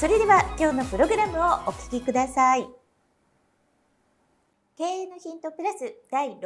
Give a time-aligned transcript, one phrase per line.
[0.00, 2.66] それでは今日のプログラムをお聞きください。
[4.76, 6.40] 経営のヒントプラス第648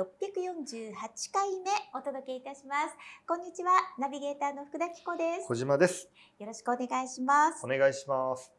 [1.32, 2.94] 回目お届けいたします。
[3.26, 5.48] こんにちはナビゲーターの福田紀子です。
[5.48, 6.10] 小島です。
[6.38, 7.64] よろしくお願いします。
[7.64, 8.52] お願いします。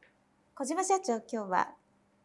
[0.56, 1.70] 小島社長今日は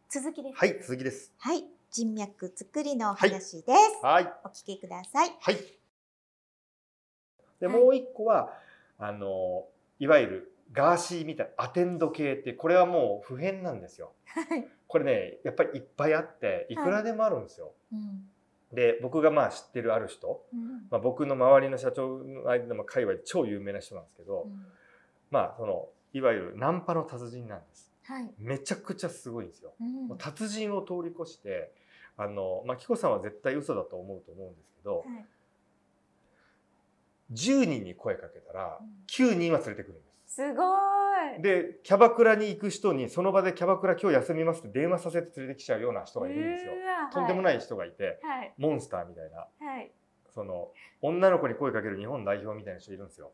[0.08, 0.56] 続きです。
[0.56, 1.32] はい続きです。
[1.38, 4.32] はい人脈作りのお話です、はい。
[4.42, 5.36] お聞きください。
[5.38, 5.56] はい。
[7.60, 8.54] ではいもう一個は
[8.98, 9.66] あの
[9.98, 14.12] いわゆるガーシーみたいなアテンド系ってこれはもう普遍なんですよ。
[14.26, 14.66] はい。
[14.86, 18.28] これねやっぱりいっぱいあっていくらでもあるんですよ、うん。
[18.72, 20.86] で僕がまあ知ってるある人、うん。
[20.90, 24.66] まあ、僕の周りの社長の間でも界隈で超有名な人なんですけど、うん。
[25.30, 27.92] まあそのいわゆるナンパの達人なんです。
[28.04, 28.30] はい。
[28.38, 29.72] めちゃくちゃすごいんですよ。
[30.18, 31.72] 達人を通り越して
[32.16, 35.26] あの、まあ、紀子さんは絶対嘘だと思うと思うんですけど、はい。
[37.32, 38.88] 10人に声かけたらうん。
[39.08, 40.13] 9人は連れてくるんです。
[40.34, 40.64] すご
[41.38, 41.42] い。
[41.42, 46.72] でキャバクラに行く人にその場でキャバクラ今日休みますって電話させて連れてきちゃうような人がいるんですよ。
[47.12, 48.52] とんでもいない人がいてはい。
[48.58, 49.46] モンスターみたいな。
[49.64, 49.92] はい。
[50.34, 53.30] その女の子に声かける日本代表みたいな人いるんですよ。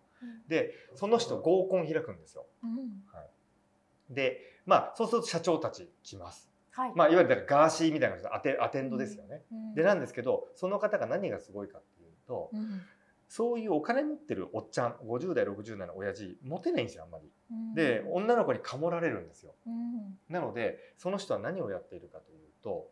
[0.47, 2.45] でその人合コン開くんですよ。
[2.63, 4.15] うん。
[4.15, 6.51] でまあそうすると社長たち来ます。
[6.73, 6.93] はい。
[6.95, 9.41] まあいわゆるガーシーみたいな人アテアテンドですよね。
[9.51, 9.75] うん。
[9.75, 12.83] でなんですけどその方が何がすごいかっていうとうん
[13.31, 17.31] そういうお金持ってるおっちゃん50代60代の親父モテないんですよあんまり。
[17.53, 19.55] うんで女の子にかもられるんですよ。
[19.69, 22.91] うんなのでその人は何をやっているかというと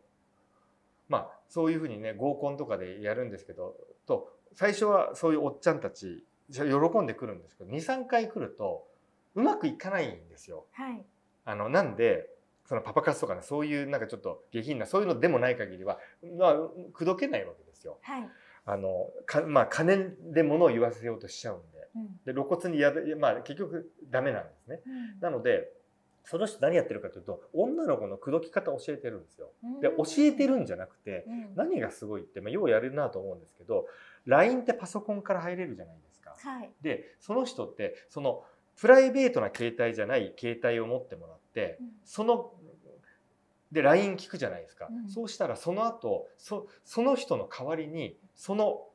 [1.08, 3.74] まあそういうふうにね合コンとかでやるんですけど
[4.06, 6.62] と最初はそういうおっちゃんたち喜
[7.00, 8.86] んでくるんですけど23回来ると
[9.34, 10.66] うまくいかないんですよ。
[10.72, 11.04] はい
[11.46, 12.30] あのなんで
[12.66, 15.98] そのパパ活とかねそういうなんかちょっと下品なそういうのでもない限りは
[16.38, 16.54] まあ
[16.92, 17.98] 口説けないわけですよ。
[18.02, 18.30] はい
[18.70, 21.88] あのかまあ金で物を言わせようとしちゃうんで。
[21.96, 22.20] うん。
[22.26, 24.82] で露骨にやるまあ結局ダメなんですね。
[24.86, 25.20] うん。
[25.20, 25.72] なので
[26.24, 29.48] その人何やってるかというと女の子の口説き方を教えてるんですよ。
[29.80, 29.96] でうん。
[29.96, 31.54] 教えてるんじゃなくてうん。
[31.56, 33.86] 何がすごいって、まあ、ようやるなと思うんですけど
[34.26, 36.36] LINE ってパソコンから入れるじゃないですか。
[36.38, 36.70] はい。
[36.82, 38.44] でその人ってその
[38.76, 41.86] プライベートな携帯じゃない携帯を持ってもらってうん。
[42.04, 42.52] その
[43.72, 45.08] で LINE 聞くじゃないですか、うん。
[45.08, 48.86] そうしたらその後そその人の代わりにその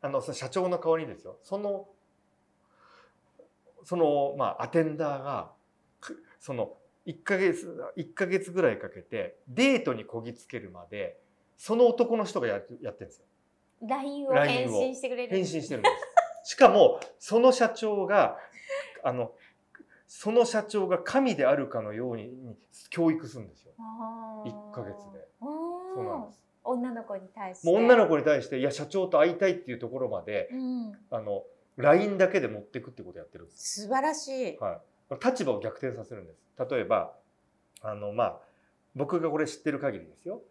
[0.00, 1.36] あのその社長の代わりにですよ。
[1.44, 1.86] その
[3.84, 5.52] そのまあアテンダーが
[6.00, 6.72] くその
[7.06, 11.20] 1ヶ月1ヶ月ぐらいかけてデートにこぎつけるまで
[11.58, 13.26] その男の人がやってやってるんですよ。
[13.86, 14.72] LINE を返を。
[14.80, 15.36] 信してくれる。
[15.36, 15.90] 返信してるんで
[16.42, 16.52] す。
[16.52, 18.38] しかもその社長が
[19.04, 19.32] あの
[20.08, 22.56] その社長が神であるかのように
[22.88, 23.72] 教育するんですよ。
[23.78, 24.50] あー。
[24.50, 25.28] 1ヶ月で。
[25.38, 27.66] そうなんです女の子に対して。
[27.66, 30.92] もう女の子に対していや社長と会いたいっていうところまでうん。
[31.10, 31.44] あの
[31.76, 34.58] LINE だけで持っていくってことをやってるんです、素晴らしい。
[34.58, 34.80] は
[35.10, 36.42] い、立場を逆転させるんです。
[36.70, 37.14] 例えば
[37.80, 38.40] あのまあ
[38.94, 40.42] 僕がこれ知ってる限りですよ。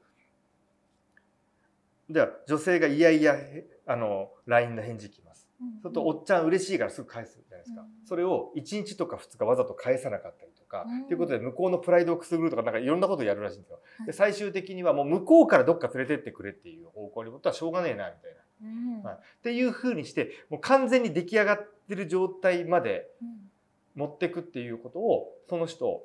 [2.09, 5.47] じゃあ女性がいやいやへあの LINE の返事来ます。
[5.61, 7.87] うんそうするとおっちゃん嬉しいからすぐ返すじゃないですか、うん。
[8.07, 11.05] それを1日とか2日わざと返さなかったりとか、うん。
[11.07, 13.79] ということで向こうのプライドをくすぐるとかなんかいろんなことをやるらしいんですよ。
[13.97, 14.07] はい。
[14.07, 18.41] で最終的にはもう向こうからどっか連れてってくれっていう方向にことはしょうがねえなみたいな。
[18.63, 19.03] うん。
[19.03, 19.15] はい。
[19.15, 23.51] っていうふうにしてもう完全に出来上がってる状態までうん。
[23.93, 26.03] 持っていくっていうことをその人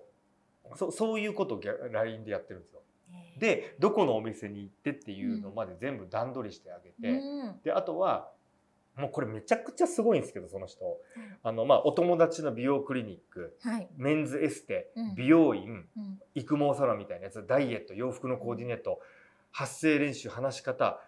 [0.75, 1.60] そそういうことを
[1.92, 2.80] LINE でやってるんですよ。
[3.39, 7.60] でどこのお店に行ってっていうのまで全部段取りしてあげて、うん。
[7.63, 8.30] であとは
[8.97, 10.81] もうこれめちゃくちゃすごいんですけどその人。
[11.43, 13.89] あのまあお友達の美容クリニックはい。
[13.97, 15.15] メンズエステうん。
[15.15, 16.21] 美容院うん。
[16.34, 19.01] 育毛サロンみたいなやつダイエット洋服のコーディネート
[19.53, 21.01] 発声練習話し方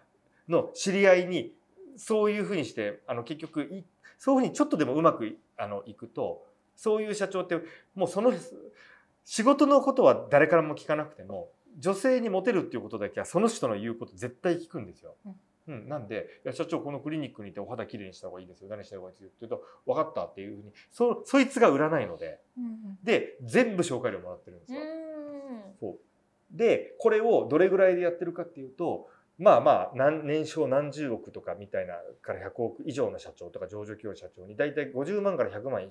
[0.47, 1.53] の知り合いに
[1.97, 3.83] そういうふうにしてあの結局い
[4.17, 6.45] そういうふうにちょっとでもうまくいあのいくと
[6.75, 7.57] そういう社長って
[7.95, 8.33] もうその
[9.25, 15.15] 仕事のことは誰からも聞かなくても女性にモテるっていうことだけはその人の言うこと絶対聞くんですよ。
[15.25, 15.35] うん、
[15.69, 18.69] なんで「いや社長このクリニックにいてお肌きれいにした方がいいですよ。
[18.69, 20.73] 何した方がいいですよ」って言うと「分かった」っていうふうに。
[20.91, 22.39] そそいつが売らないので。
[22.57, 24.81] うんで全部紹介料もらってるんですうよ。
[24.83, 25.75] ん。
[25.79, 25.99] そう。
[26.51, 29.07] でこれをどれぐらいでやってるかっていうと
[29.37, 35.87] まあまあ何年商何十億とかみたいなから100億以上の社長とか上場企業社長に大体50万から100万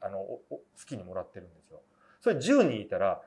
[0.00, 0.40] あの
[0.76, 1.80] 月にもらってるんですよ。
[2.20, 3.20] それ10人いたら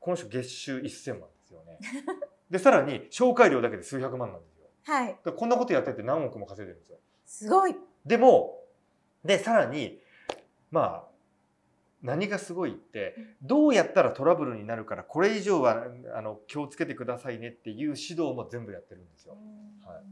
[0.00, 1.78] この人月収1000万ですよね。
[2.50, 4.55] でさらに紹介料だけで数百万なんですよ
[4.86, 5.16] はい。
[5.36, 6.98] こんなことやってて何億も稼いでるんですよ。
[7.26, 7.74] すごい。
[8.04, 8.60] でも
[9.24, 9.98] でさらに
[10.70, 11.04] まあ
[12.02, 19.36] 何がすごいってどうやったらトラブルになるからこれ以上はあの気をつけてくださいねっていう指導も全部やってるんですよ。
[19.84, 20.04] はい。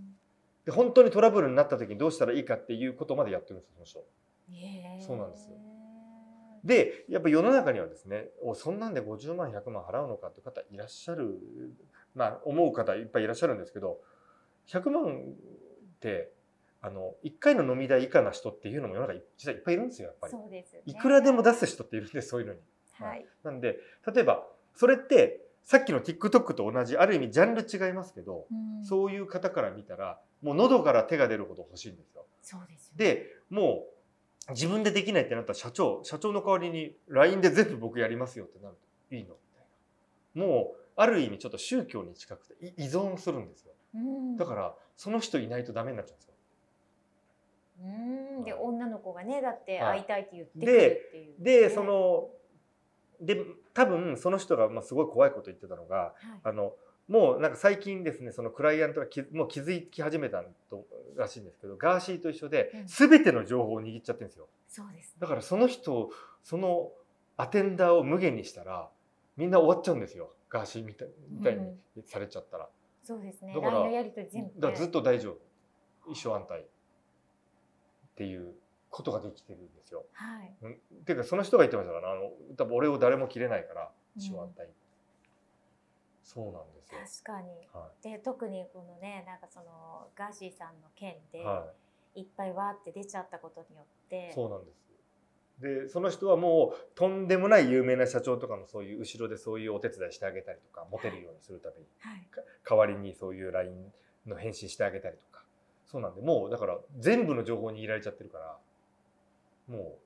[0.67, 5.07] で本当にトラブルになった時にどうしたらいいかっていうことまでやってるんですよその人。
[5.07, 5.57] そうなんですよ。
[6.65, 11.39] でやっぱ世の中にはですねおそんなんで50万100万払うのかって方いらっしゃる
[12.15, 13.99] まあ思う方いっぱいいらっしゃるんですけど
[14.69, 16.31] 100万って
[16.81, 20.33] あの1回の飲み代以下な人っていうのも世の中に実はいっぱいいるんですよやっぱり。
[20.33, 22.61] そうですよねいくらでも出す人っているんですそういうのに。
[23.01, 23.79] はいなんで
[24.15, 32.27] 例えばそれってさっきの TikTok と同じある意味ジャンル違いますけど、うんそういう方から見たらもう喉から手が出るほど欲しいんですよ。
[32.43, 33.87] そうですよねでも
[34.49, 38.77] う自分でできないってなったら社長社長の代わりに LINE で全部僕やりますよってなる
[39.09, 39.67] といいのみたい
[40.35, 43.74] なもうある意味ちょっと宗教に近くてい依存するんですようん
[44.37, 46.35] だからその人いないとダメになっちゃうんですよ。
[47.83, 48.45] うん。
[48.45, 48.63] ではい。
[48.63, 50.01] 女の子がねだってはい。
[50.01, 51.39] 会いたいって言ってくるっていう。
[51.39, 52.29] ね、でその
[53.21, 53.41] で
[53.73, 56.15] 多分その人がまあすごい怖いこと言ってたのがはい。
[56.43, 56.73] あの
[57.09, 60.87] もうなんか最近ですねそのクライアントがきもう気づき始めたと
[61.17, 62.87] らしいんですけどガーシーと一緒でうん。
[62.87, 64.49] 全ての情報を握っちゃってるんですよ。
[64.69, 65.17] そうですね。
[65.21, 66.11] だからその人
[66.43, 66.91] その
[67.37, 68.89] アテンダーを無限にしたら
[69.37, 70.31] みんな終わっちゃうんですよ。
[70.49, 72.69] ガーシーみたいみたいにされちゃったら、
[73.05, 73.55] そうですね。
[73.55, 74.61] だから LINE のやり取り全部。
[74.61, 76.11] だからずっと大丈夫。
[76.11, 76.65] 一生安泰っ
[78.17, 78.55] ていう
[78.91, 80.05] ことができてるんですよ。
[80.13, 80.55] はい。
[80.63, 80.73] うん。
[80.73, 84.69] っていうかその人が言ってましたからあの多分俺を誰も切れないから一生安泰、
[86.23, 87.25] そうなんですよ。
[87.25, 87.69] 確かに。
[87.73, 91.67] はで特にこのねなんかそのガーシーさんの件で、い、は
[92.15, 94.94] いっぱいわーって出ちゃったことによってそうなんです。
[95.61, 102.27] でその人はもうとんでもない有名な社長とかのそういう後ろでそういうお手伝いしてあげたりとかモテるようにするためにはい。
[102.69, 103.73] 代わりにそういう LINE
[104.27, 105.45] の返信してあげたりとか
[105.87, 108.57] そうなんでもうだから全部の情報に握られちゃってるから
[109.69, 109.97] も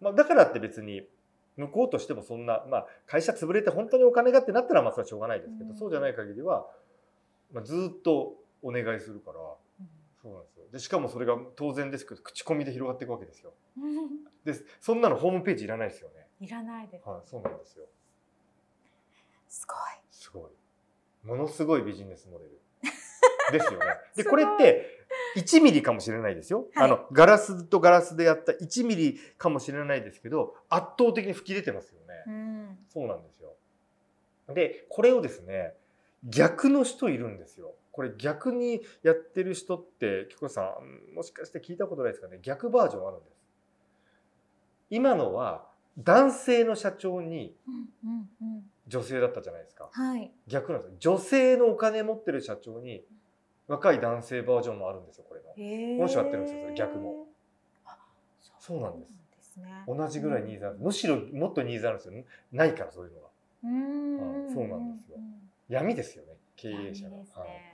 [0.00, 1.02] う、まあ、だからって別に
[1.56, 5.76] 向こうとしてもそんな、まあ、会社潰れて本当にお金がってなったらまあそれはしょうがないですけど、うん。
[5.76, 6.66] そうじゃない限りは、
[7.52, 9.38] まあ、ずっとお願いするから
[10.22, 10.64] そうなんですよ。
[10.72, 13.52] でしかもそれが当然ですけど口コミで広がっていくわけですよ。
[13.76, 16.28] う んでそんなのホームページいらないですよね。
[16.40, 17.86] いらないです、はいそうなんですよ。
[19.48, 19.78] すごい。
[20.10, 20.50] すごい。
[21.24, 22.60] ものすごいビジネスモデル。
[23.52, 23.86] ですよね。
[24.16, 25.04] でこれって
[25.36, 26.84] 1ミリかもしれないですよ、はい。
[26.84, 32.86] あのガラスとガラスでやった1ミリかもしれないですけど圧倒的に吹き出てますよね、うん。
[32.88, 33.54] そうなんですよ。
[34.54, 35.74] でこれをですね
[36.24, 40.78] 逆の人いるんですよこれ逆にやってる人ってキコさ
[41.12, 42.38] んもしかして聞いたことないですかね？
[42.42, 43.36] 逆バージョンあるんです。
[44.90, 45.66] 今のは
[45.98, 49.88] 男性の社長にうんうんうん女性だったじゃないですか。
[49.92, 50.32] はい。
[50.48, 50.96] 逆なんですよ。
[50.98, 53.04] 女性のお金持ってる社長に
[53.68, 55.48] 若い男性バージョンもあるんですよこれの。
[55.98, 57.26] この人やってるんですよそれ逆も。
[57.86, 57.96] あ
[58.58, 59.12] そうなんです。
[59.36, 59.84] ですね。
[59.86, 60.78] 同じぐらいニーズある。
[60.78, 62.24] むしろもっとニーズあるんですよ。
[62.52, 63.28] ないからそういうのが。
[63.64, 64.42] うーん。
[64.44, 65.16] はいそうなんですよ。
[65.18, 65.32] うん
[65.68, 67.71] 闇ですよね経うん営者の、いいですはい、ね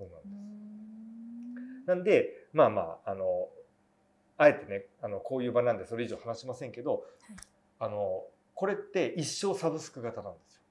[0.00, 0.32] そうなんうです。
[0.32, 3.48] んなんでまあまああの
[4.38, 7.04] あえてねあのこういう場なんでそれ以上話しませんけど、
[7.78, 10.62] あのこれって一生サブスク型なんですよ。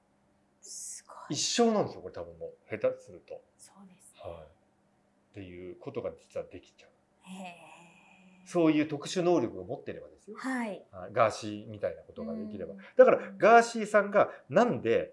[0.62, 4.14] す一生なんですよこれ多分もう下手すると、そうです。
[4.14, 6.90] ねはい、っていうことが実はできちゃう。
[7.22, 7.54] へえ
[8.46, 10.36] そういう特殊能力を持ってればですよ。
[10.36, 10.84] はい。
[10.90, 11.12] はい。
[11.12, 12.72] ガーシーみたいなことができれば。
[12.72, 12.80] うん。
[12.96, 15.12] だからガーシーさんがなんで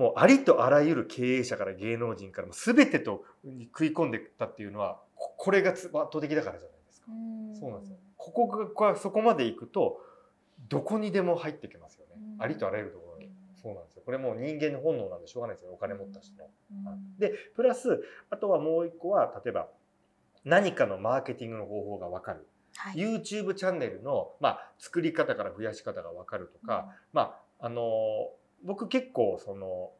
[0.00, 3.22] もうありとあらゆる経営者から芸能人からも全てと
[3.66, 7.06] 食い込んでったっていうのはここれが圧倒的だからじゃないですか。
[7.60, 7.98] そうなんですよ。
[8.16, 9.98] ここがこそこまで行くと
[10.70, 12.14] どこにでも入ってきますよね。
[12.16, 13.30] うんありとあらゆるところに。
[13.62, 14.02] そうなんですよ。
[14.06, 15.72] これもう人間の本能なんでしょうがないですよ。
[15.74, 16.44] お金持った人の。
[16.44, 19.68] はいでプラスあとはもう一個は例えば
[20.46, 22.48] 何かのマーケティングの方法が分かる。
[22.74, 27.82] はい YouTube チャンネルの、まあ、作り方から増やし方が分かるとか、まああの
[28.64, 29.90] 僕結構その、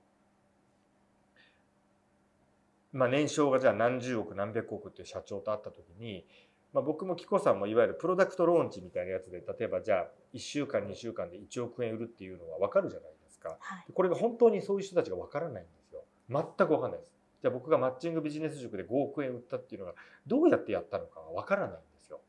[2.92, 6.26] まあ、年商がじゃあ何十億何百億っていう社長と会った時に、
[6.72, 13.56] まあ、僕も紀子さんもいわゆるプロダクトローンチみたいなやつで例えばじゃあ1週間2週間で1億円売るっていうのは分かるじゃないですか。
[13.58, 16.04] はいこれが本当にそういう人たちが分からないんですよ。
[16.28, 17.12] 全く分かんないです。
[17.42, 19.94] じゃあ僕がマッチングビジネス塾で5億円売ったっていうのが
[20.26, 22.20] どうやってやったのかは分からないんですよ。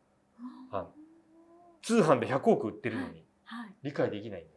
[0.71, 1.01] はい
[1.83, 4.50] 通販で100億売ってるのにはい理解できないんです。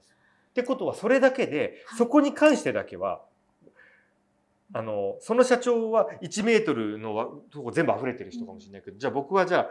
[0.54, 1.98] ってことはそれだけではい。
[1.98, 3.22] そこに関してだけは
[4.72, 9.70] あのその社長は1メートルのわとこ全部溢れてる人かもしれないけど、じゃあ僕はじゃあ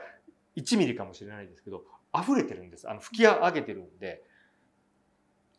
[0.58, 2.90] 1ミリかもしれないですけど溢れてるんです。
[2.90, 4.24] あの吹き上げてるんで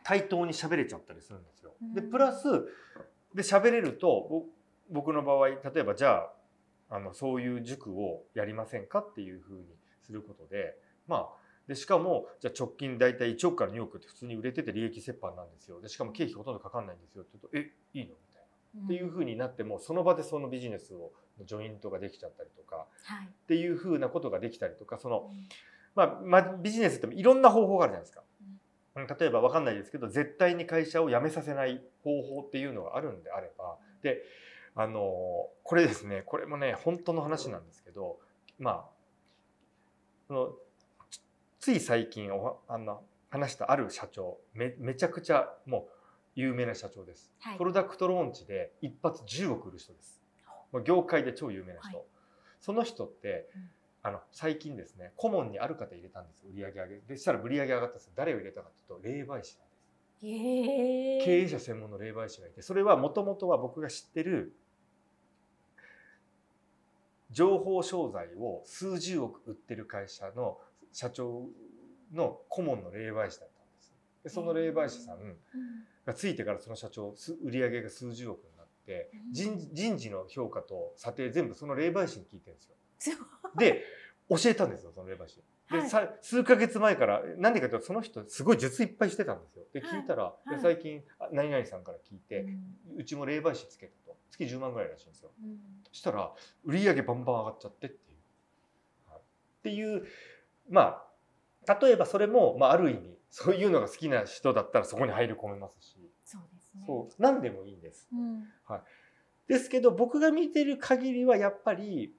[0.03, 1.73] 対等に喋れちゃったりするんですよ。
[1.95, 2.11] でうん。
[2.11, 2.45] プラス
[3.35, 4.43] で喋れるとぼ
[4.91, 6.27] 僕の場合例えばじゃ
[6.91, 9.65] ああのそういう塾をやりませんかっていうふうに
[10.03, 10.77] することで
[11.09, 11.29] まあ
[11.69, 15.81] でしかもじゃあ直近大体1億から2億って普通に売れてて利益折半なんですよ。
[15.81, 17.23] でしかも経費ほとんどかかんないんですよ。
[17.23, 18.11] って言うとえいいの？
[18.11, 18.43] みたい
[18.77, 18.85] な。
[18.85, 21.13] っていうふうになってもその場でそのビジネスを
[21.45, 23.27] ジョイントができちゃったりとかはい。
[23.27, 25.31] っていうふうなことができたりとかその
[25.95, 28.23] まあ、まあ、ビジネスっていろんな方法があるじゃないですか。
[28.97, 34.23] 例えば分かんないですけど絶対に会社を辞めさせない方法っていうのがあるんであればで
[34.77, 38.19] あのこれですねこれもね本当の話なんですけど
[38.61, 38.85] まあ
[40.29, 40.53] その
[41.65, 45.91] つつい最近おあの話したある社長めめちゃくちゃもう
[46.35, 47.33] 有名な社長です。
[47.41, 47.57] はい。
[47.57, 50.21] プロダクトローンチで一発10億売る人です。
[50.85, 51.97] 業界で超有名な人。
[51.97, 52.07] はい。
[52.61, 53.71] その人って、うん。
[54.03, 56.51] あの最近ですね顧問にある方入れたんですよ。
[56.53, 56.97] 売り上げ上げ。
[56.99, 58.13] でしたら売り上げ上がったんですよ。
[58.15, 59.45] 誰を入れたかというと霊媒師なんで
[61.23, 61.25] す。
[61.25, 64.55] 経営者専門の霊媒師がいてそれはもともとは僕が知ってる
[67.31, 70.59] 情報商材を数十億売ってる会社の
[70.95, 71.47] 社長
[72.15, 73.95] の顧問の霊媒師だったんです。
[74.23, 75.37] でその霊媒師さんうん。
[76.07, 82.63] がついてからその社長す売り上げが数十億になってうん人人事の評価と査定全部その霊媒師に聞いてるんで
[82.99, 83.17] すよ
[83.57, 83.83] で
[84.29, 85.43] 教えたんですよその霊媒師で、
[85.79, 92.65] はいさ数ヶ月前からなんでかというとその人すごい術いっぱいしてたんですよで聞いたら、いで最近あ何々さんから聞いて、うん
[92.99, 95.57] うちも霊媒師つけたと月10万ぐらいらしいんですようん
[95.89, 96.31] そしたら
[96.65, 99.23] 売り上げバンバン上がっちゃってっていう、はいっ
[99.63, 100.07] ていう
[100.69, 101.03] ま
[101.67, 106.85] あ例えばそれも、まあ、ある意味そういうのが好きな人だったらそこに入り込めますし、そうですね。
[106.87, 107.23] そう。
[107.23, 108.09] 何でもいいんです。
[108.13, 108.45] うん。
[109.49, 112.15] ですけど僕が見てる限りはやっぱり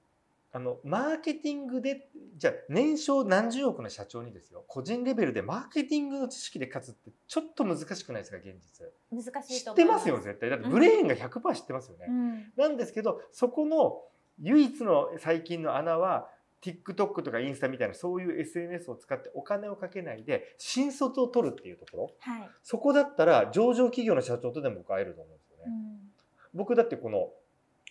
[0.52, 4.64] あのマーケティングでじゃあ年商何十億の社長にですよ。
[4.68, 8.86] 個人レベルでマーケティングの知識で勝つってちょっと難しくないですか現実。
[9.10, 10.50] 難しい知ってますよ絶対。
[10.50, 12.52] だってブレーンが100%知ってますよね、うん。
[12.56, 14.02] なんですけどそこの
[14.38, 16.28] 唯一の最近の穴は
[16.62, 22.10] TikTok とかインスタみたいなそういう SNS を使ってお金をかけないで新卒を取るっていうところ。
[22.20, 22.50] はい。
[22.62, 25.64] そこだったら上場企業の社長とでも僕会えると思うんですよね。
[25.66, 26.10] うん。
[26.54, 27.30] 僕だってこの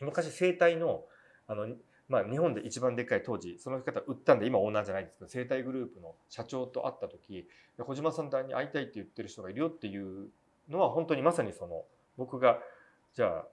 [0.02, 1.06] 昔生態の
[1.48, 1.68] あの、
[2.10, 10.30] まあ、日本で一番でっかい当時その方売ったんで今オーナーじゃないんですけど生態グループの社長と会った時で小島さんに会いたいって言ってる人がいるよっていう
[10.70, 11.84] のは本当にまさにその
[12.18, 12.60] 僕が
[13.16, 13.46] じゃあ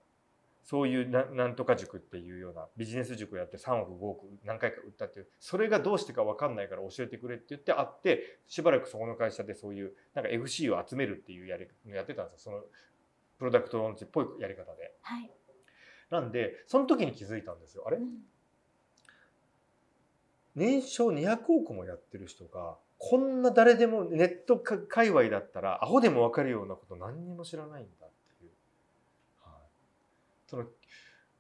[0.62, 12.52] そういうななんとか塾っていうようなビジネス塾をやって3億5億何回か売ったっていうそれがどうしてか分かんないから教えてくれって言って会ってしばらくそこの会社でそういうなんか FC を集めるっていうやりやってたんですよ。
[12.52, 12.64] その
[13.38, 14.95] プロダクトローンチっぽいやり方で。
[15.02, 15.31] はい。
[16.11, 17.85] なんでその時に気づいたんですよ。
[17.87, 17.97] あれ？
[17.97, 18.07] うん。
[20.54, 28.07] 年商200億もやってる人がこんな誰でもネットか界隈だったらアホでも分かるようなこと何にも知らないんだ
[30.52, 30.64] その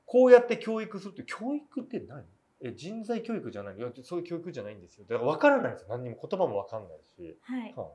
[0.06, 2.24] こうやって教育するって教育って何？
[2.62, 3.76] え人材教育じゃない？
[3.76, 5.04] いやそういう教育じゃないんですよ。
[5.06, 5.88] だから分からないんですよ。
[5.90, 7.74] 何にも言葉も分かんないし、はい。
[7.76, 7.88] はい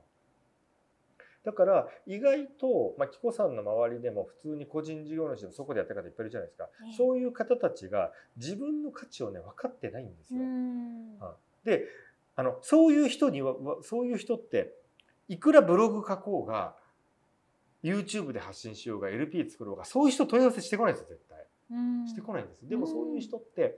[1.43, 6.97] だから意外と、まあ、紀子さんの周りでも普通に個人事業主でもそこでやってる方いっぱいいるじゃないですか、ええ。
[6.97, 10.43] そういう方たちが自分の価値をね分かってないんですうよ。
[10.43, 11.17] ん。
[11.19, 11.85] はいで
[12.35, 14.73] あのそういう人にはわそういう人って
[15.29, 16.75] いくらブログ書こうが
[17.83, 21.45] YouTube で発信しようが LP 作ろうがそういう人問い合わせしてこないですよ絶対。
[21.71, 22.07] うん。
[22.07, 23.77] してこないんですでもうんそういう人って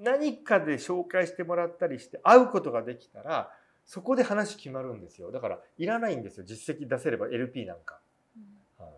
[0.00, 3.50] 何かで紹介してもらったりして会うことができたら
[3.86, 5.30] そこで話決まるんですよ。
[5.30, 8.00] だからいらないんですよ実績出せれば LP なんか。
[8.36, 8.84] うん。
[8.84, 8.90] は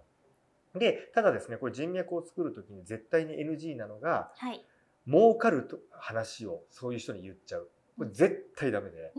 [0.76, 0.78] い。
[0.78, 4.64] でただですねこれ人脈を作る時に絶対に NG なのがはい。
[5.08, 7.68] 儲かると話をそういう人に言っちゃう。
[7.96, 9.12] これ絶対ダメで。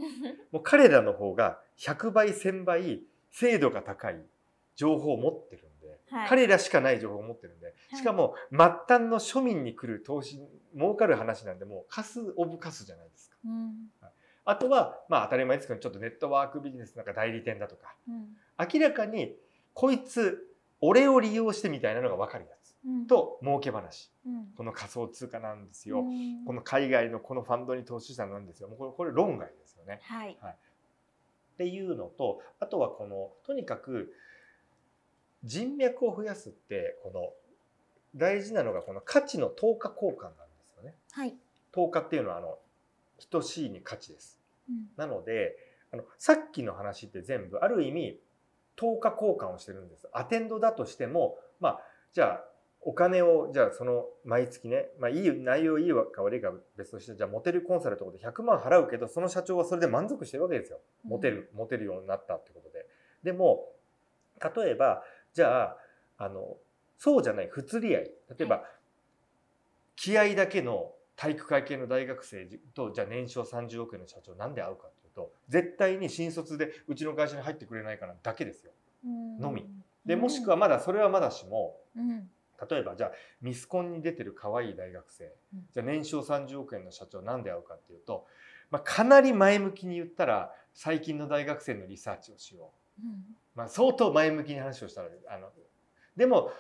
[0.51, 3.01] もう彼らの方が100倍1000倍
[3.31, 4.21] 精度が高い
[4.77, 6.29] 情報を持ってるんで、はい。
[6.29, 10.39] 彼らしかない情報を持ってるんでしかも末端の庶民に来る投資
[10.73, 13.35] 儲かる話なんでもうカスオブカスじゃないですか。
[13.43, 13.89] うん。
[14.45, 18.27] あとはまあ当たり前ですけどちょっとネットワークビジネスなんか代理店だとかうん。
[18.73, 19.35] 明らかに
[19.73, 20.47] こいつ
[20.79, 23.07] 俺を利用してみたいなのが分かるやつうん。
[23.07, 24.11] と儲け話。
[24.25, 24.45] うん。
[24.55, 26.45] この仮想通貨なんですよ、うん。
[26.45, 28.69] この海外のこのファンドに投資したなんですよ。
[28.69, 29.99] もうこれこれ論外ですよね。
[30.03, 30.37] はい。
[30.39, 34.13] っていうのとあとはこのとにかく
[35.43, 37.29] 人脈を増やすってこの
[38.15, 40.95] 大事なのがこの価値の等価交換なんですよね。
[41.11, 41.35] はい
[41.71, 42.57] 等価っていうのはあの
[43.29, 44.39] 等しいに価値です。
[44.69, 45.55] うんなので
[45.93, 48.19] あのさっきの話って全部ある意味
[48.75, 50.07] 等価交換をしてるんです。
[50.13, 51.79] アテンドだとしてもまあ
[52.13, 52.43] じゃあ
[52.81, 60.79] お金をじゃあその毎月ね、まあ、いい内容いいか悪いか別としてじゃあモテるコンサルとかで100万払うけどその社長はそれで満足してるわけですよ。
[61.03, 62.85] モテるモテるようになったってことで。
[63.23, 63.67] でも
[64.55, 65.03] 例えば
[65.37, 65.77] じゃあ
[66.17, 66.57] あの
[66.97, 68.03] そうじゃない不釣り合い。
[68.05, 68.63] 例えば、
[69.95, 78.71] 気合だけの体育会系の大学生とじゃあ年商30億円の社長なんで会うかっていうと絶対に新卒でうちの会社に入ってくれないからだけですよ。
[79.39, 79.63] のみ。
[80.07, 82.27] でもしくはまだそれはまだしも、うん。
[82.67, 85.67] 例えばじゃあミスコンに出てる可愛い大学生、うん。
[85.71, 88.25] じゃあ年商30億円の社長なんで会うかっていうと、
[88.71, 92.69] まあ、かなり前向きに言ったら最近の大学生のリサーチをしよう、うん
[93.55, 95.49] まあ、相当前向きに話をしたらあの
[96.15, 96.51] でも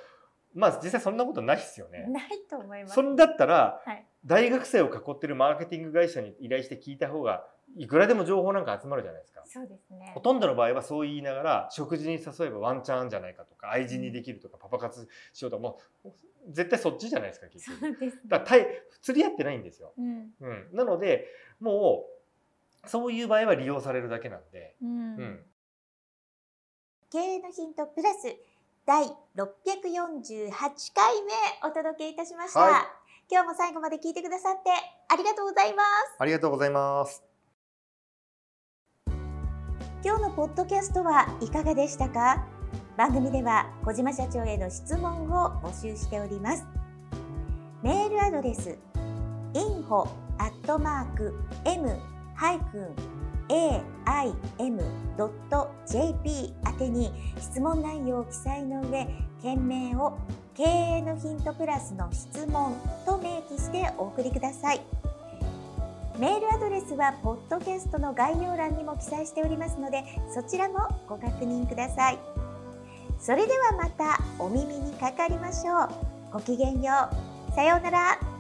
[0.53, 2.05] まあ実際そんなことないですよね。
[2.09, 2.95] ないと思います。
[2.95, 7.45] そんだったらはい大学生を囲ってるマーケティング会社に依頼して聞いた方が
[7.77, 9.43] いくらでも情報なんか集まるじゃないですか。
[9.45, 10.19] そうですねほ。
[10.19, 16.11] とんどの場合はそう言いながら食事に誘えばワンチャンじゃないかとか愛人にできるとかパパ活しようとかもう
[16.49, 17.95] 絶対そっちじゃないですか結そ局。
[17.95, 18.21] うですね。
[18.25, 18.67] だから対
[19.01, 19.93] 釣り合ってないんですよ。
[19.97, 21.27] うんうん、なので
[21.59, 22.05] も
[22.83, 24.75] うそういう場合は利用されるだけなんで。
[24.81, 25.39] うんうん
[27.09, 28.35] 経営のヒントプラス
[28.85, 31.31] 第648回目
[31.63, 32.83] お届けいたしました、はい。
[33.31, 34.69] 今日も最後まで聞いてくださって
[35.07, 35.87] ありがとうございます。
[36.19, 37.23] ありがとうございます。
[40.03, 42.45] 今日のポッドキャストはいかがでしたか？
[42.97, 46.65] 番組では小島社長への質問を募集しております。
[47.83, 48.77] メールアドレス
[49.53, 50.09] info
[51.63, 51.99] m
[52.39, 52.93] aim.jp
[56.65, 59.07] 宛てに質問内容を記載の上
[59.41, 60.17] 件名を
[60.55, 62.75] 経営のヒントプラスの質問
[63.05, 64.81] と明記してお送りください。
[66.19, 70.03] メールアドレスはポッドキャストの概要欄にも記載しておりますので
[70.33, 72.17] そちらもご確認ください。
[73.19, 75.89] それではまたお耳にかかりましょう。
[76.33, 77.09] ごきげんよ
[77.49, 77.53] う。
[77.53, 78.36] さようなら。